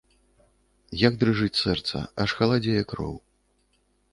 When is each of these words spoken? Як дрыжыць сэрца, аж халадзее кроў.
Як 1.07 1.13
дрыжыць 1.23 1.59
сэрца, 1.63 1.97
аж 2.25 2.29
халадзее 2.41 2.83
кроў. 2.95 3.15